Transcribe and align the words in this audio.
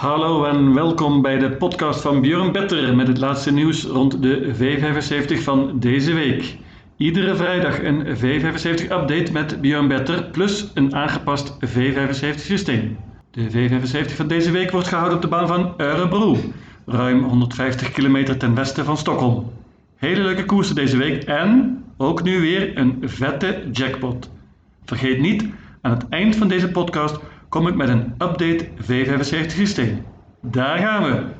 Hallo 0.00 0.44
en 0.44 0.74
welkom 0.74 1.22
bij 1.22 1.38
de 1.38 1.50
podcast 1.50 2.00
van 2.00 2.20
Björn 2.20 2.52
Better 2.52 2.96
met 2.96 3.06
het 3.06 3.18
laatste 3.18 3.52
nieuws 3.52 3.84
rond 3.84 4.22
de 4.22 4.54
V75 4.54 5.42
van 5.42 5.78
deze 5.78 6.12
week. 6.12 6.56
Iedere 6.96 7.34
vrijdag 7.34 7.82
een 7.82 8.06
V75-update 8.16 9.32
met 9.32 9.60
Björn 9.60 9.88
Better 9.88 10.24
plus 10.24 10.70
een 10.74 10.94
aangepast 10.94 11.56
V75-systeem. 11.66 12.96
De 13.30 13.50
V75 13.50 14.14
van 14.14 14.28
deze 14.28 14.50
week 14.50 14.70
wordt 14.70 14.88
gehouden 14.88 15.16
op 15.16 15.22
de 15.22 15.28
baan 15.28 15.46
van 15.46 15.74
Örebro, 15.76 16.36
ruim 16.86 17.22
150 17.22 17.90
kilometer 17.90 18.36
ten 18.36 18.54
westen 18.54 18.84
van 18.84 18.96
Stockholm. 18.96 19.52
Hele 19.96 20.22
leuke 20.22 20.44
koersen 20.44 20.74
deze 20.74 20.96
week 20.96 21.22
en 21.22 21.82
ook 21.96 22.22
nu 22.22 22.40
weer 22.40 22.78
een 22.78 22.98
vette 23.02 23.62
jackpot. 23.72 24.30
Vergeet 24.84 25.20
niet, 25.20 25.44
aan 25.80 25.92
het 25.92 26.08
eind 26.08 26.36
van 26.36 26.48
deze 26.48 26.70
podcast 26.70 27.20
kom 27.50 27.66
ik 27.66 27.74
met 27.74 27.88
een 27.88 28.14
update 28.18 28.68
V75 28.82 29.46
systeem. 29.46 30.04
Daar 30.40 30.78
gaan 30.78 31.02
we! 31.02 31.38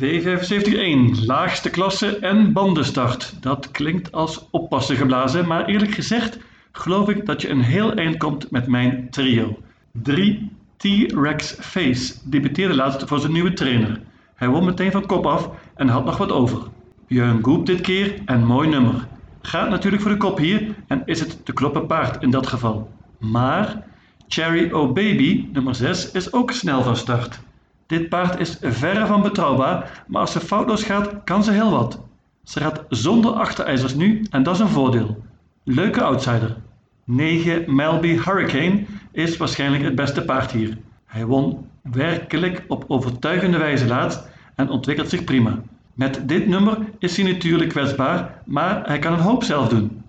V75-1, 0.00 1.24
laagste 1.26 1.70
klasse 1.70 2.18
en 2.18 2.52
bandenstart. 2.52 3.42
Dat 3.42 3.70
klinkt 3.70 4.12
als 4.12 4.48
oppassen 4.50 4.96
geblazen, 4.96 5.46
maar 5.46 5.64
eerlijk 5.66 5.94
gezegd 5.94 6.38
geloof 6.72 7.08
ik 7.08 7.26
dat 7.26 7.42
je 7.42 7.48
een 7.48 7.62
heel 7.62 7.92
eind 7.92 8.16
komt 8.16 8.50
met 8.50 8.66
mijn 8.66 9.10
trio. 9.10 9.58
3 9.92 10.50
T-Rex 10.76 11.56
Face 11.60 12.14
debuteerde 12.24 12.74
laatst 12.74 13.08
voor 13.08 13.18
zijn 13.18 13.32
nieuwe 13.32 13.52
trainer. 13.52 14.00
Hij 14.34 14.48
won 14.48 14.64
meteen 14.64 14.92
van 14.92 15.06
kop 15.06 15.26
af 15.26 15.50
en 15.74 15.88
had 15.88 16.04
nog 16.04 16.16
wat 16.16 16.32
over. 16.32 16.58
Björn 17.06 17.42
Goep 17.42 17.66
dit 17.66 17.80
keer 17.80 18.14
en 18.24 18.44
mooi 18.44 18.68
nummer. 18.68 19.06
Gaat 19.42 19.70
natuurlijk 19.70 20.02
voor 20.02 20.10
de 20.10 20.16
kop 20.16 20.38
hier 20.38 20.74
en 20.86 21.02
is 21.04 21.20
het 21.20 21.44
te 21.44 21.52
kloppen 21.52 21.86
paard 21.86 22.22
in 22.22 22.30
dat 22.30 22.46
geval. 22.46 22.90
Maar 23.20 23.82
Cherry 24.28 24.72
O'Baby, 24.72 25.48
nummer 25.52 25.74
6, 25.74 26.10
is 26.10 26.32
ook 26.32 26.50
snel 26.50 26.82
van 26.82 26.96
start. 26.96 27.40
Dit 27.86 28.08
paard 28.08 28.40
is 28.40 28.58
verre 28.60 29.06
van 29.06 29.22
betrouwbaar, 29.22 30.04
maar 30.06 30.20
als 30.20 30.32
ze 30.32 30.40
foutloos 30.40 30.82
gaat, 30.82 31.24
kan 31.24 31.44
ze 31.44 31.50
heel 31.50 31.70
wat. 31.70 32.00
Ze 32.44 32.60
gaat 32.60 32.84
zonder 32.88 33.32
achterijzers 33.32 33.94
nu 33.94 34.26
en 34.30 34.42
dat 34.42 34.54
is 34.54 34.60
een 34.60 34.68
voordeel. 34.68 35.22
Leuke 35.64 36.02
outsider. 36.02 36.56
9 37.04 37.74
Melby 37.74 38.18
Hurricane 38.18 38.84
is 39.12 39.36
waarschijnlijk 39.36 39.82
het 39.82 39.94
beste 39.94 40.24
paard 40.24 40.50
hier. 40.50 40.78
Hij 41.06 41.26
won 41.26 41.66
werkelijk 41.82 42.64
op 42.68 42.84
overtuigende 42.88 43.58
wijze 43.58 43.86
laatst 43.86 44.28
en 44.54 44.68
ontwikkelt 44.68 45.08
zich 45.08 45.24
prima. 45.24 45.62
Met 45.94 46.28
dit 46.28 46.46
nummer 46.46 46.78
is 46.98 47.16
hij 47.16 47.32
natuurlijk 47.32 47.70
kwetsbaar, 47.70 48.42
maar 48.44 48.86
hij 48.86 48.98
kan 48.98 49.12
een 49.12 49.18
hoop 49.18 49.44
zelf 49.44 49.68
doen. 49.68 50.02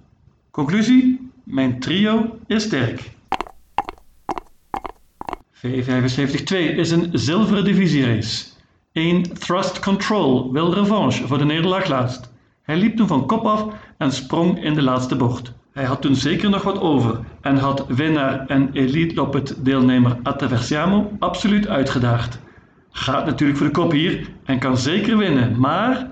Conclusie? 0.52 1.21
Mijn 1.52 1.80
trio 1.80 2.40
is 2.48 2.64
sterk. 2.64 3.12
V75-2 5.54 6.56
is 6.76 6.92
een 6.92 7.10
zilveren 7.14 7.64
divisierace. 7.64 8.46
1 8.92 9.22
Thrust 9.22 9.80
Control 9.80 10.52
wil 10.52 10.74
revanche 10.74 11.28
voor 11.28 11.38
de 11.38 11.46
nederlaag 11.46 11.88
laatst. 11.88 12.34
Hij 12.62 12.78
liep 12.78 12.96
toen 12.96 13.08
van 13.08 13.28
kop 13.28 13.46
af 13.46 13.66
en 13.98 14.12
sprong 14.12 14.64
in 14.64 14.74
de 14.74 14.82
laatste 14.82 15.16
bocht. 15.16 15.54
Hij 15.72 15.84
had 15.84 16.02
toen 16.02 16.16
zeker 16.16 16.50
nog 16.50 16.64
wat 16.64 16.80
over 16.80 17.20
en 17.42 17.58
had 17.58 17.86
winnaar 17.88 18.46
en 18.48 18.70
Elite 18.74 19.16
Loppet 19.16 19.66
deelnemer 19.66 20.18
Attraversiamo 20.24 21.12
absoluut 21.20 21.68
uitgedaagd. 21.68 22.40
Gaat 22.92 23.26
natuurlijk 23.26 23.58
voor 23.58 23.68
de 23.68 23.74
kop 23.74 23.92
hier 23.92 24.28
en 24.44 24.60
kan 24.60 24.78
zeker 24.78 25.18
winnen, 25.18 25.60
maar 25.60 26.10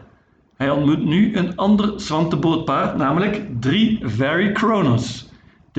hij 0.56 0.70
ontmoet 0.70 1.06
nu 1.06 1.36
een 1.36 1.56
ander 1.56 2.00
zwantenbootpaard, 2.00 2.98
namelijk 2.98 3.46
3 3.60 4.00
Very 4.02 4.52
Kronos. 4.52 5.29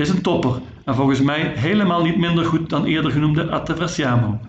Is 0.01 0.09
een 0.09 0.21
topper 0.21 0.61
en 0.85 0.95
volgens 0.95 1.21
mij 1.21 1.51
helemaal 1.55 2.03
niet 2.03 2.17
minder 2.17 2.45
goed 2.45 2.69
dan 2.69 2.85
eerder 2.85 3.11
genoemde 3.11 3.49
Attraversiamo. 3.49 4.39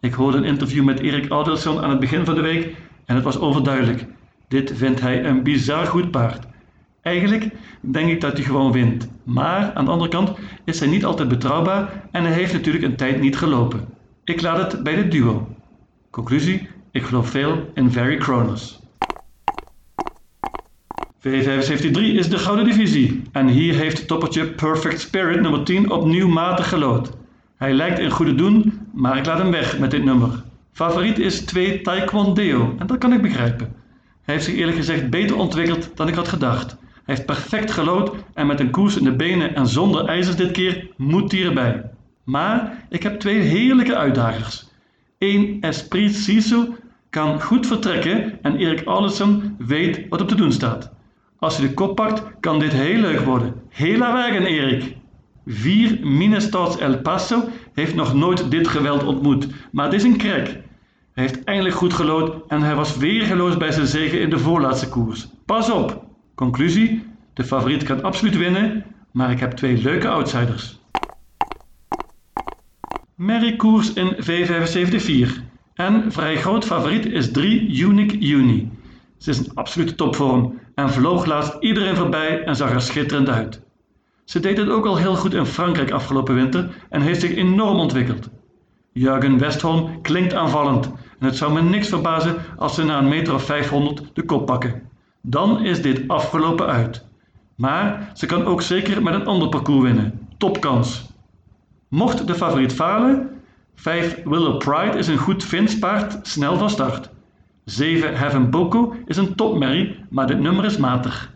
Ik 0.00 0.12
hoorde 0.12 0.36
een 0.36 0.44
interview 0.44 0.84
met 0.84 1.00
Erik 1.00 1.30
Adelson 1.30 1.80
aan 1.80 1.90
het 1.90 2.00
begin 2.00 2.24
van 2.24 2.34
de 2.34 2.40
week 2.40 2.76
en 3.04 3.14
het 3.14 3.24
was 3.24 3.38
overduidelijk. 3.38 4.06
Dit 4.48 4.72
vindt 4.74 5.00
hij 5.00 5.24
een 5.24 5.42
bizar 5.42 5.86
goed 5.86 6.10
paard. 6.10 6.46
Eigenlijk 7.02 7.48
denk 7.80 8.10
ik 8.10 8.20
dat 8.20 8.32
hij 8.32 8.42
gewoon 8.42 8.72
wint, 8.72 9.08
maar 9.24 9.72
aan 9.74 9.84
de 9.84 9.90
andere 9.90 10.10
kant 10.10 10.32
is 10.64 10.80
hij 10.80 10.88
niet 10.88 11.04
altijd 11.04 11.28
betrouwbaar 11.28 12.08
en 12.10 12.24
hij 12.24 12.32
heeft 12.32 12.52
natuurlijk 12.52 12.84
een 12.84 12.96
tijd 12.96 13.20
niet 13.20 13.36
gelopen. 13.36 13.88
Ik 14.24 14.40
laat 14.40 14.72
het 14.72 14.82
bij 14.82 14.94
dit 14.94 15.10
duo. 15.10 15.48
Conclusie: 16.10 16.68
ik 16.90 17.02
geloof 17.02 17.28
veel 17.28 17.70
in 17.74 17.90
Very 17.90 18.16
Kronos. 18.16 18.81
V75-3 21.28 22.00
is 22.00 22.28
de 22.28 22.38
gouden 22.38 22.64
divisie 22.64 23.22
en 23.32 23.48
hier 23.48 23.74
heeft 23.74 24.06
toppertje 24.06 24.46
Perfect 24.46 25.00
Spirit 25.00 25.40
nummer 25.40 25.64
10 25.64 25.90
opnieuw 25.90 26.28
matig 26.28 26.68
gelood. 26.68 27.10
Hij 27.56 27.72
lijkt 27.72 27.98
in 27.98 28.10
goede 28.10 28.34
doen, 28.34 28.80
maar 28.92 29.16
ik 29.16 29.26
laat 29.26 29.38
hem 29.38 29.50
weg 29.50 29.78
met 29.78 29.90
dit 29.90 30.04
nummer. 30.04 30.42
Favoriet 30.72 31.18
is 31.18 31.40
2 31.40 31.80
Taekwondo 31.80 32.74
en 32.78 32.86
dat 32.86 32.98
kan 32.98 33.12
ik 33.12 33.22
begrijpen. 33.22 33.74
Hij 34.22 34.34
heeft 34.34 34.44
zich 34.44 34.54
eerlijk 34.54 34.76
gezegd 34.76 35.10
beter 35.10 35.36
ontwikkeld 35.36 35.90
dan 35.94 36.08
ik 36.08 36.14
had 36.14 36.28
gedacht. 36.28 36.70
Hij 37.04 37.14
heeft 37.14 37.26
perfect 37.26 37.70
gelood 37.70 38.14
en 38.34 38.46
met 38.46 38.60
een 38.60 38.70
koers 38.70 38.96
in 38.96 39.04
de 39.04 39.16
benen 39.16 39.54
en 39.54 39.66
zonder 39.66 40.04
ijzers 40.04 40.36
dit 40.36 40.50
keer 40.50 40.88
moet 40.96 41.32
hij 41.32 41.44
erbij. 41.44 41.90
Maar 42.24 42.84
ik 42.88 43.02
heb 43.02 43.20
twee 43.20 43.38
heerlijke 43.38 43.96
uitdagers. 43.96 44.68
1 45.18 45.60
Esprit 45.60 46.14
Sisu 46.14 46.68
kan 47.10 47.42
goed 47.42 47.66
vertrekken 47.66 48.38
en 48.42 48.56
Erik 48.56 48.84
Allison 48.84 49.54
weet 49.58 50.08
wat 50.08 50.20
op 50.20 50.28
te 50.28 50.34
doen 50.34 50.52
staat. 50.52 50.92
Als 51.42 51.56
je 51.56 51.62
de 51.62 51.74
kop 51.74 51.96
pakt, 51.96 52.22
kan 52.40 52.58
dit 52.58 52.72
heel 52.72 53.00
leuk 53.00 53.20
worden. 53.20 53.54
Hela 53.68 54.12
wagen, 54.12 54.46
Erik! 54.46 54.96
4 55.46 56.06
Minestads 56.06 56.78
El 56.78 56.98
Paso 56.98 57.48
heeft 57.72 57.94
nog 57.94 58.14
nooit 58.14 58.50
dit 58.50 58.68
geweld 58.68 59.04
ontmoet, 59.04 59.46
maar 59.72 59.84
het 59.84 59.94
is 59.94 60.02
een 60.02 60.16
krek. 60.16 60.46
Hij 61.12 61.24
heeft 61.24 61.44
eindelijk 61.44 61.74
goed 61.74 61.92
gelood 61.92 62.34
en 62.48 62.62
hij 62.62 62.74
was 62.74 62.96
weergeloos 62.96 63.56
bij 63.56 63.72
zijn 63.72 63.86
zege 63.86 64.18
in 64.18 64.30
de 64.30 64.38
voorlaatste 64.38 64.88
koers. 64.88 65.28
Pas 65.46 65.70
op! 65.70 66.04
Conclusie: 66.34 67.02
de 67.32 67.44
favoriet 67.44 67.82
kan 67.82 68.02
absoluut 68.02 68.36
winnen, 68.36 68.84
maar 69.12 69.30
ik 69.30 69.40
heb 69.40 69.52
twee 69.52 69.82
leuke 69.82 70.08
outsiders. 70.08 70.80
Merry 73.14 73.56
koers 73.56 73.92
in 73.92 74.16
V75-4 74.16 75.42
en 75.74 76.12
vrij 76.12 76.36
groot 76.36 76.64
favoriet 76.64 77.06
is 77.06 77.30
3 77.30 77.78
Unique 77.80 78.18
Uni. 78.18 78.70
Ze 79.18 79.30
is 79.30 79.38
een 79.38 79.54
absolute 79.54 79.94
topvorm 79.94 80.60
en 80.74 80.90
vloog 80.90 81.24
laatst 81.24 81.56
iedereen 81.60 81.96
voorbij 81.96 82.44
en 82.44 82.56
zag 82.56 82.70
er 82.70 82.80
schitterend 82.80 83.28
uit. 83.28 83.60
Ze 84.24 84.40
deed 84.40 84.56
het 84.56 84.68
ook 84.68 84.86
al 84.86 84.96
heel 84.96 85.14
goed 85.16 85.34
in 85.34 85.46
Frankrijk 85.46 85.90
afgelopen 85.90 86.34
winter 86.34 86.68
en 86.88 87.00
heeft 87.00 87.20
zich 87.20 87.34
enorm 87.34 87.78
ontwikkeld. 87.78 88.28
Jurgen 88.92 89.38
Westholm 89.38 90.00
klinkt 90.00 90.34
aanvallend 90.34 90.86
en 91.18 91.26
het 91.26 91.36
zou 91.36 91.52
me 91.52 91.62
niks 91.62 91.88
verbazen 91.88 92.36
als 92.56 92.74
ze 92.74 92.84
na 92.84 92.98
een 92.98 93.08
meter 93.08 93.34
of 93.34 93.44
500 93.44 94.10
de 94.12 94.24
kop 94.24 94.46
pakken. 94.46 94.82
Dan 95.20 95.64
is 95.64 95.82
dit 95.82 96.08
afgelopen 96.08 96.66
uit. 96.66 97.04
Maar 97.54 98.10
ze 98.14 98.26
kan 98.26 98.44
ook 98.44 98.62
zeker 98.62 99.02
met 99.02 99.14
een 99.14 99.26
ander 99.26 99.48
parcours 99.48 99.82
winnen. 99.82 100.28
Topkans. 100.38 101.10
Mocht 101.88 102.26
de 102.26 102.34
favoriet 102.34 102.72
falen, 102.72 103.30
5 103.74 104.22
Willow 104.24 104.58
Pride 104.58 104.98
is 104.98 105.08
een 105.08 105.18
goed 105.18 105.44
Fins 105.44 105.78
paard, 105.78 106.26
snel 106.26 106.56
van 106.56 106.70
start. 106.70 107.10
7 107.64 108.16
Heaven 108.16 108.50
Boko 108.50 108.94
is 109.06 109.16
een 109.16 109.34
topmerrie, 109.34 109.96
maar 110.10 110.26
dit 110.26 110.40
nummer 110.40 110.64
is 110.64 110.76
matig. 110.76 111.32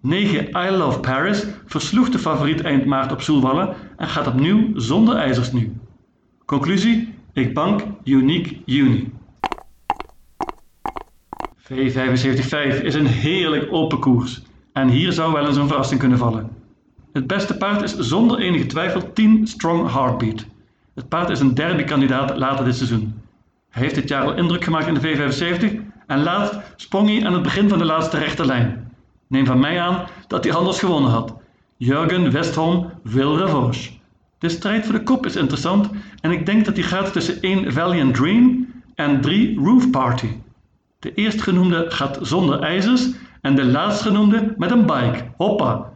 9 0.00 0.48
I 0.66 0.70
Love 0.70 1.00
Paris 1.00 1.46
versloeg 1.66 2.08
de 2.08 2.18
favoriet 2.18 2.60
eind 2.60 2.84
maart 2.84 3.12
op 3.12 3.20
Soelwallen 3.20 3.74
en 3.96 4.08
gaat 4.08 4.26
opnieuw 4.26 4.78
zonder 4.78 5.16
ijzers 5.16 5.52
nu. 5.52 5.72
Conclusie: 6.44 7.14
ik 7.32 7.54
bank 7.54 7.82
Unique 8.04 8.56
Uni. 8.66 9.12
V75-5 11.58 12.82
is 12.82 12.94
een 12.94 13.06
heerlijk 13.06 13.72
open 13.72 13.98
koers 13.98 14.42
en 14.72 14.88
hier 14.88 15.12
zou 15.12 15.32
wel 15.32 15.46
eens 15.46 15.56
een 15.56 15.68
verrassing 15.68 16.00
kunnen 16.00 16.18
vallen. 16.18 16.50
Het 17.12 17.26
beste 17.26 17.56
paard 17.56 17.82
is 17.82 17.96
zonder 17.96 18.38
enige 18.38 18.66
twijfel 18.66 19.12
10 19.12 19.46
Strong 19.46 19.92
Heartbeat. 19.92 20.46
Het 20.94 21.08
paard 21.08 21.30
is 21.30 21.40
een 21.40 21.54
derbykandidaat 21.54 22.36
later 22.36 22.64
dit 22.64 22.76
seizoen. 22.76 23.19
Hij 23.70 23.82
heeft 23.82 23.94
dit 23.94 24.08
jaar 24.08 24.24
al 24.24 24.36
indruk 24.36 24.64
gemaakt 24.64 24.86
in 24.86 24.94
de 24.94 25.00
V75 25.00 25.64
en 26.06 26.22
laatst 26.22 26.60
sprong 26.76 27.08
hij 27.08 27.26
aan 27.26 27.32
het 27.32 27.42
begin 27.42 27.68
van 27.68 27.78
de 27.78 27.84
laatste 27.84 28.18
rechte 28.18 28.46
lijn. 28.46 28.92
Neem 29.26 29.46
van 29.46 29.60
mij 29.60 29.80
aan 29.80 30.06
dat 30.26 30.44
hij 30.44 30.54
anders 30.54 30.78
gewonnen 30.78 31.10
had. 31.10 31.34
Jurgen 31.76 32.30
Westholm 32.32 32.92
wil 33.02 33.36
revanche. 33.36 33.90
De 34.38 34.48
strijd 34.48 34.84
voor 34.84 34.94
de 34.94 35.02
kop 35.02 35.26
is 35.26 35.36
interessant 35.36 35.90
en 36.20 36.30
ik 36.30 36.46
denk 36.46 36.64
dat 36.64 36.74
die 36.74 36.84
gaat 36.84 37.12
tussen 37.12 37.40
1 37.40 37.72
Valiant 37.72 38.14
Dream 38.14 38.66
en 38.94 39.20
3 39.20 39.58
Roof 39.58 39.90
Party. 39.90 40.28
De 40.98 41.14
eerstgenoemde 41.14 41.86
gaat 41.88 42.18
zonder 42.20 42.60
ijzers 42.60 43.08
en 43.40 43.54
de 43.54 43.64
laatstgenoemde 43.64 44.54
met 44.56 44.70
een 44.70 44.86
bike. 44.86 45.24
Hoppa! 45.36 45.90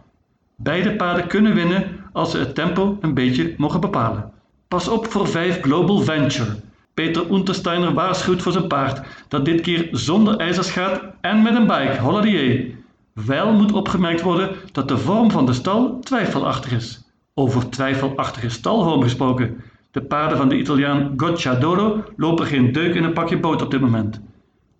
Beide 0.56 0.96
paarden 0.96 1.26
kunnen 1.26 1.54
winnen 1.54 1.84
als 2.12 2.30
ze 2.30 2.38
het 2.38 2.54
tempo 2.54 2.98
een 3.00 3.14
beetje 3.14 3.54
mogen 3.56 3.80
bepalen. 3.80 4.32
Pas 4.68 4.88
op 4.88 5.06
voor 5.06 5.28
5 5.28 5.60
Global 5.60 5.98
Venture. 5.98 6.56
Peter 6.94 7.32
Untersteiner 7.32 7.94
waarschuwt 7.94 8.42
voor 8.42 8.52
zijn 8.52 8.66
paard 8.66 9.06
dat 9.28 9.44
dit 9.44 9.60
keer 9.60 9.88
zonder 9.90 10.36
ijzers 10.36 10.70
gaat 10.70 11.02
en 11.20 11.42
met 11.42 11.54
een 11.54 11.66
bike. 11.66 11.98
Holladier. 12.00 12.74
Wel 13.12 13.52
moet 13.52 13.72
opgemerkt 13.72 14.20
worden 14.20 14.56
dat 14.72 14.88
de 14.88 14.98
vorm 14.98 15.30
van 15.30 15.46
de 15.46 15.52
stal 15.52 16.00
twijfelachtig 16.00 16.72
is. 16.72 17.04
Over 17.34 17.68
twijfelachtige 17.68 18.48
stalvorm 18.48 19.02
gesproken. 19.02 19.62
De 19.90 20.02
paarden 20.02 20.38
van 20.38 20.48
de 20.48 20.58
Italiaan 20.58 21.12
Gocciadoro 21.16 22.04
lopen 22.16 22.46
geen 22.46 22.72
deuk 22.72 22.94
in 22.94 23.04
een 23.04 23.12
pakje 23.12 23.38
boot 23.38 23.62
op 23.62 23.70
dit 23.70 23.80
moment. 23.80 24.20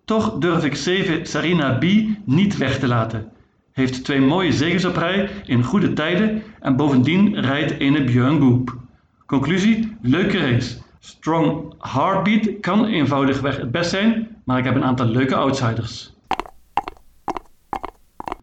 Toch 0.05 0.37
durf 0.37 0.65
ik 0.65 0.75
7 0.75 1.25
Sarina 1.25 1.77
B 1.77 1.85
niet 2.25 2.57
weg 2.57 2.79
te 2.79 2.87
laten. 2.87 3.31
Heeft 3.71 4.03
twee 4.03 4.21
mooie 4.21 4.51
zegens 4.51 4.85
op 4.85 4.95
rij 4.95 5.29
in 5.45 5.63
goede 5.63 5.93
tijden 5.93 6.43
en 6.59 6.75
bovendien 6.75 7.39
rijdt 7.39 7.79
ene 7.79 8.03
Björn 8.03 8.39
Goop. 8.39 8.75
Conclusie, 9.25 9.97
leuke 10.01 10.37
race. 10.37 10.83
Strong 11.05 11.73
Heartbeat 11.79 12.59
kan 12.59 12.85
eenvoudigweg 12.85 13.57
het 13.57 13.71
best 13.71 13.89
zijn, 13.89 14.27
maar 14.43 14.57
ik 14.57 14.63
heb 14.63 14.75
een 14.75 14.83
aantal 14.83 15.05
leuke 15.05 15.35
outsiders. 15.35 16.13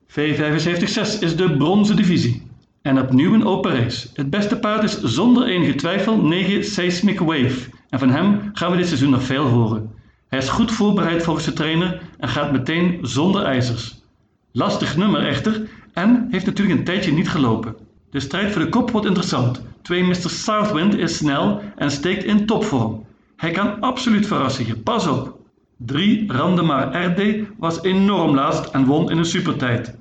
V75-6 0.09 1.21
is 1.21 1.37
de 1.37 1.55
bronzen 1.59 1.97
divisie. 1.97 2.43
En 2.83 3.01
opnieuw 3.01 3.35
een 3.35 3.47
open 3.47 3.75
race. 3.83 4.09
Het 4.15 4.31
beste 4.31 4.59
paard 4.59 4.83
is 4.83 5.03
zonder 5.03 5.47
enige 5.47 5.75
twijfel 5.75 6.17
9 6.17 6.65
Seismic 6.65 7.19
Wave. 7.19 7.71
En 7.89 7.99
van 7.99 8.11
hem 8.11 8.51
gaan 8.53 8.71
we 8.71 8.77
dit 8.77 8.87
seizoen 8.87 9.11
nog 9.11 9.23
veel 9.23 9.47
horen. 9.47 9.91
Hij 10.29 10.39
is 10.39 10.49
goed 10.49 10.73
voorbereid 10.73 11.23
volgens 11.23 11.45
de 11.47 11.53
trainer 11.53 12.01
en 12.19 12.29
gaat 12.29 12.53
meteen 12.53 12.99
zonder 13.03 13.43
ijzers. 13.45 14.03
Lastig 14.53 14.97
nummer 14.97 15.27
echter 15.27 15.69
en 15.93 16.29
heeft 16.31 16.47
natuurlijk 16.47 16.79
een 16.79 16.85
tijdje 16.85 17.13
niet 17.13 17.29
gelopen. 17.29 17.77
De 18.13 18.21
strijd 18.21 18.53
voor 18.53 18.63
de 18.63 18.69
kop 18.69 18.91
wordt 18.91 19.07
interessant. 19.07 19.63
2 19.83 20.05
Mr. 20.05 20.15
Southwind 20.15 20.95
is 20.95 21.17
snel 21.17 21.61
en 21.77 21.91
steekt 21.91 22.25
in 22.25 22.47
topvorm. 22.47 23.05
Hij 23.37 23.51
kan 23.51 23.81
absoluut 23.81 24.27
verrassen 24.27 24.83
pas 24.83 25.07
op. 25.07 25.39
3 25.77 26.33
Randemar 26.33 27.05
RD 27.05 27.47
was 27.59 27.83
enorm 27.83 28.35
laatst 28.35 28.65
en 28.65 28.85
won 28.85 29.11
in 29.11 29.19
een 29.19 29.25
supertijd. 29.25 29.95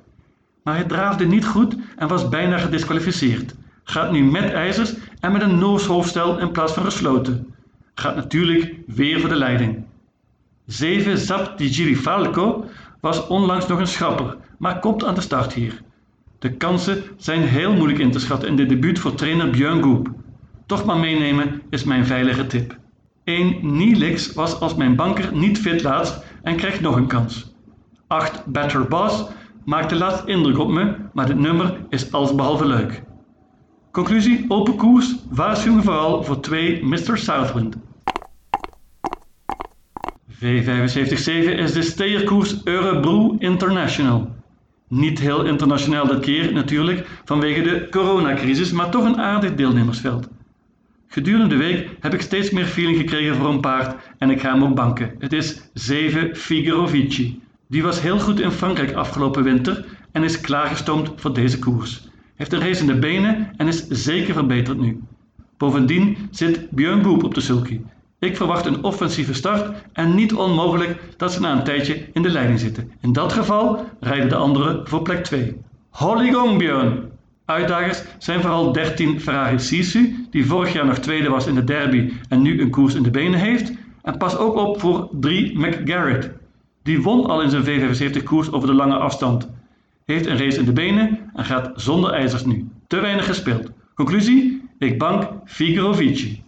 Maar 0.62 0.74
hij 0.74 0.84
draafde 0.84 1.26
niet 1.26 1.46
goed 1.46 1.76
en 1.96 2.08
was 2.08 2.28
bijna 2.28 2.58
gedisqualificeerd. 2.58 3.54
Gaat 3.84 4.12
nu 4.12 4.24
met 4.24 4.52
ijzers 4.52 4.94
en 5.20 5.32
met 5.32 5.42
een 5.42 5.58
Noors 5.58 5.84
hoofdstel 5.84 6.38
in 6.38 6.50
plaats 6.50 6.72
van 6.72 6.84
gesloten. 6.84 7.54
Gaat 7.94 8.16
natuurlijk 8.16 8.74
weer 8.86 9.20
voor 9.20 9.28
de 9.28 9.36
leiding. 9.36 9.84
7 10.66 11.18
Zap 11.18 11.58
di 11.58 11.72
Girifalco 11.72 12.64
was 13.00 13.26
onlangs 13.26 13.66
nog 13.66 13.78
een 13.78 13.86
schapper, 13.86 14.36
maar 14.58 14.78
komt 14.78 15.04
aan 15.04 15.14
de 15.14 15.20
start 15.20 15.52
hier. 15.52 15.82
De 16.42 16.56
kansen 16.56 17.02
zijn 17.16 17.42
heel 17.42 17.72
moeilijk 17.72 17.98
in 17.98 18.10
te 18.10 18.18
schatten 18.18 18.48
in 18.48 18.56
dit 18.56 18.68
debuut 18.68 18.98
voor 18.98 19.14
trainer 19.14 19.50
Björn 19.50 19.82
Goop. 19.82 20.10
Toch 20.66 20.84
maar 20.84 20.98
meenemen 20.98 21.62
is 21.70 21.84
mijn 21.84 22.06
veilige 22.06 22.46
tip. 22.46 22.78
1 23.24 23.76
Nilix 23.76 24.32
was 24.32 24.60
als 24.60 24.74
mijn 24.74 24.96
banker 24.96 25.36
niet 25.36 25.58
fit 25.58 25.82
laatst 25.82 26.24
en 26.42 26.56
krijgt 26.56 26.80
nog 26.80 26.96
een 26.96 27.06
kans. 27.06 27.54
8 28.06 28.46
Better 28.46 28.88
Boss 28.88 29.24
maakte 29.64 29.96
laatst 29.96 30.26
indruk 30.26 30.58
op 30.58 30.70
me, 30.70 30.94
maar 31.12 31.26
dit 31.26 31.38
nummer 31.38 31.76
is 31.88 32.12
allesbehalve 32.12 32.66
leuk. 32.66 33.02
Conclusie, 33.90 34.44
open 34.48 34.76
koers, 34.76 35.16
waarschuwing 35.30 35.84
vooral 35.84 36.22
voor 36.22 36.40
2 36.40 36.84
Mr. 36.84 37.18
Southwind. 37.18 37.76
V75-7 40.28 40.44
is 41.56 41.72
de 41.72 41.82
steerkoers 41.82 42.64
Eurobrew 42.64 43.34
International. 43.38 44.40
Niet 44.94 45.18
heel 45.18 45.44
internationaal 45.44 46.06
dit 46.06 46.20
keer 46.20 46.52
natuurlijk 46.52 47.06
vanwege 47.24 47.62
de 47.62 47.86
coronacrisis, 47.90 48.72
maar 48.72 48.90
toch 48.90 49.04
een 49.04 49.20
aardig 49.20 49.54
deelnemersveld. 49.54 50.28
Gedurende 51.06 51.46
de 51.46 51.56
week 51.56 51.88
heb 52.00 52.14
ik 52.14 52.20
steeds 52.20 52.50
meer 52.50 52.64
feeling 52.64 52.96
gekregen 52.96 53.36
voor 53.36 53.48
een 53.48 53.60
paard 53.60 53.96
en 54.18 54.30
ik 54.30 54.40
ga 54.40 54.52
hem 54.52 54.64
ook 54.64 54.74
banken. 54.74 55.14
Het 55.18 55.32
is 55.32 55.60
7 55.74 56.36
Figaro 56.36 56.86
Vici. 56.86 57.40
Die 57.68 57.82
was 57.82 58.00
heel 58.00 58.18
goed 58.18 58.40
in 58.40 58.50
Frankrijk 58.50 58.92
afgelopen 58.92 59.42
winter 59.42 59.84
en 60.10 60.22
is 60.22 60.40
klaargestoomd 60.40 61.12
voor 61.16 61.34
deze 61.34 61.58
koers. 61.58 62.08
Heeft 62.34 62.52
een 62.52 62.60
race 62.60 62.80
in 62.80 62.86
de 62.86 62.98
benen 62.98 63.50
en 63.56 63.66
is 63.66 63.86
zeker 63.88 64.34
verbeterd 64.34 64.78
nu. 64.78 65.00
Bovendien 65.56 66.16
zit 66.30 66.70
Björn 66.70 67.04
Goop 67.04 67.22
op 67.22 67.34
de 67.34 67.40
sulky 67.40 67.80
ik 68.22 68.36
verwacht 68.36 68.66
een 68.66 68.84
offensieve 68.84 69.34
start 69.34 69.84
en 69.92 70.14
niet 70.14 70.34
onmogelijk 70.34 71.00
dat 71.16 71.32
ze 71.32 71.40
na 71.40 71.52
een 71.52 71.64
tijdje 71.64 72.04
in 72.12 72.22
de 72.22 72.30
leiding 72.30 72.60
zitten. 72.60 72.92
In 73.00 73.12
dat 73.12 73.32
geval 73.32 73.84
rijden 74.00 74.28
de 74.28 74.34
anderen 74.34 74.88
voor 74.88 75.02
plek 75.02 75.24
2. 75.24 75.56
Holly 75.90 76.56
Björn! 76.56 77.10
Uitdagers 77.44 78.02
zijn 78.18 78.40
vooral 78.40 78.72
13 78.72 79.20
Ferrari 79.20 79.58
Sisu, 79.58 80.26
die 80.30 80.46
vorig 80.46 80.72
jaar 80.72 80.86
nog 80.86 80.98
tweede 80.98 81.28
was 81.28 81.46
in 81.46 81.54
de 81.54 81.64
derby 81.64 82.12
en 82.28 82.42
nu 82.42 82.60
een 82.60 82.70
koers 82.70 82.94
in 82.94 83.02
de 83.02 83.10
benen 83.10 83.38
heeft. 83.38 83.72
En 84.02 84.16
pas 84.16 84.36
ook 84.36 84.56
op 84.56 84.80
voor 84.80 85.08
3 85.12 85.58
McGarrett. 85.58 86.30
Die 86.82 87.02
won 87.02 87.26
al 87.26 87.42
in 87.42 87.50
zijn 87.50 87.64
V75 87.64 88.22
koers 88.22 88.52
over 88.52 88.68
de 88.68 88.74
lange 88.74 88.96
afstand. 88.96 89.48
Heeft 90.04 90.26
een 90.26 90.38
race 90.38 90.58
in 90.58 90.64
de 90.64 90.72
benen 90.72 91.18
en 91.34 91.44
gaat 91.44 91.70
zonder 91.74 92.12
ijzers 92.12 92.44
nu. 92.44 92.68
Te 92.86 93.00
weinig 93.00 93.26
gespeeld. 93.26 93.70
Conclusie? 93.94 94.62
Ik 94.78 94.98
bank 94.98 95.28
Figaro 95.44 95.92
Vici. 95.92 96.41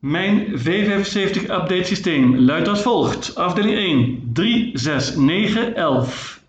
Mijn 0.00 0.46
V75 0.46 1.42
update 1.42 1.84
systeem 1.84 2.36
luidt 2.36 2.68
als 2.68 2.82
volgt. 2.82 3.34
Afdeling 3.34 3.76
1 3.76 4.30
3, 4.32 4.70
6, 4.74 5.16
9, 5.16 5.74
11. 5.74 6.40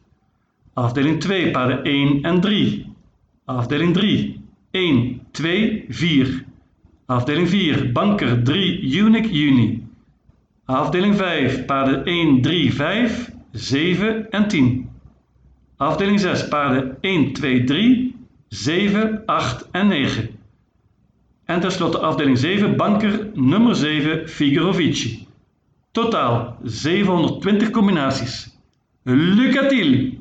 Afdeling 0.74 1.20
2 1.20 1.52
paarden 1.52 1.84
1 1.84 2.22
en 2.22 2.42
3. 2.42 2.86
Afdeling 3.46 3.94
3 3.94 4.42
1, 4.72 5.22
2, 5.32 5.86
4. 5.90 6.44
Afdeling 7.06 7.50
4 7.50 7.92
banker 7.92 8.44
3 8.44 8.82
Unique 8.82 9.34
Uni. 9.34 9.88
Afdeling 10.66 11.16
5 11.16 11.66
paarden 11.66 12.06
1, 12.06 12.42
3, 12.42 12.72
5, 12.72 13.32
7 13.52 14.30
en 14.30 14.48
10. 14.48 14.90
Afdeling 15.78 16.20
6 16.20 16.48
paarden 16.48 16.98
1, 17.02 17.34
2, 17.34 17.64
3, 17.64 18.16
7, 18.48 19.24
8 19.26 19.68
en 19.72 19.88
9. 19.88 20.37
En 21.48 21.60
tenslotte 21.60 22.00
afdeling 22.00 22.38
7, 22.38 22.76
banker 22.76 23.30
nummer 23.34 23.76
7, 23.76 24.28
Figaro 24.28 24.74
Totaal 25.92 26.58
720 26.64 27.70
combinaties. 27.72 28.60
Lucatiel! 29.04 30.17